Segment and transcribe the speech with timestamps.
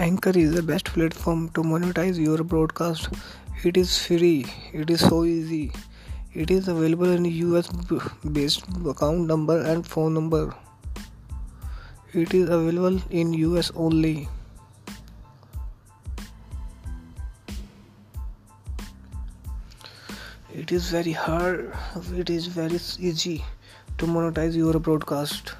[0.00, 3.10] Anchor is the best platform to monetize your broadcast.
[3.62, 4.46] It is free.
[4.72, 5.72] It is so easy.
[6.32, 7.68] It is available in US
[8.32, 10.54] based account number and phone number.
[12.14, 14.26] It is available in US only.
[20.54, 21.74] It is very hard.
[22.16, 22.80] It is very
[23.10, 23.44] easy
[23.98, 25.52] to monetize your broadcast.